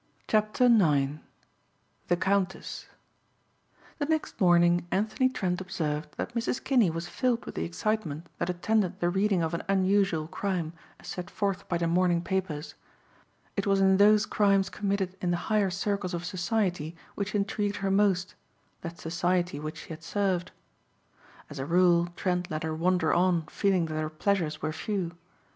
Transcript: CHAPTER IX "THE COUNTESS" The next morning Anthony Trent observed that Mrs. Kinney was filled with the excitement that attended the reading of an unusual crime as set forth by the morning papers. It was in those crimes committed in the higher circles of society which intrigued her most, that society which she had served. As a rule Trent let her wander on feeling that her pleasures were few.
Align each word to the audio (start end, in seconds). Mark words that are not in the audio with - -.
CHAPTER 0.27 0.65
IX 0.65 1.19
"THE 2.07 2.17
COUNTESS" 2.17 2.87
The 3.99 4.05
next 4.07 4.41
morning 4.41 4.87
Anthony 4.89 5.29
Trent 5.29 5.61
observed 5.61 6.17
that 6.17 6.33
Mrs. 6.33 6.63
Kinney 6.63 6.89
was 6.89 7.07
filled 7.07 7.45
with 7.45 7.53
the 7.53 7.65
excitement 7.65 8.25
that 8.39 8.49
attended 8.49 8.99
the 8.99 9.11
reading 9.11 9.43
of 9.43 9.53
an 9.53 9.61
unusual 9.69 10.25
crime 10.27 10.73
as 10.99 11.07
set 11.07 11.29
forth 11.29 11.69
by 11.69 11.77
the 11.77 11.85
morning 11.85 12.23
papers. 12.23 12.73
It 13.55 13.67
was 13.67 13.79
in 13.79 13.97
those 13.97 14.25
crimes 14.25 14.71
committed 14.71 15.15
in 15.21 15.29
the 15.29 15.37
higher 15.51 15.69
circles 15.69 16.15
of 16.15 16.25
society 16.25 16.95
which 17.13 17.35
intrigued 17.35 17.75
her 17.75 17.91
most, 17.91 18.33
that 18.81 18.99
society 18.99 19.59
which 19.59 19.81
she 19.83 19.89
had 19.89 20.01
served. 20.01 20.49
As 21.47 21.59
a 21.59 21.65
rule 21.67 22.07
Trent 22.15 22.49
let 22.49 22.63
her 22.63 22.73
wander 22.73 23.13
on 23.13 23.43
feeling 23.45 23.85
that 23.85 24.01
her 24.01 24.09
pleasures 24.09 24.63
were 24.63 24.73
few. 24.73 25.11